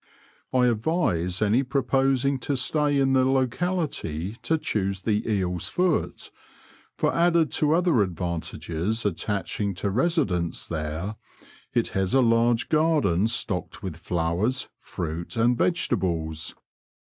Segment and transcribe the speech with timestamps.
[0.51, 6.31] I advise any proposing to stay in the locality to choose the Eel's Foot,
[6.95, 11.17] for added to other advantages attachii^ to residence there,
[11.71, 16.55] it has a lai^e garden stocked with flowers, fruit, and vegetables.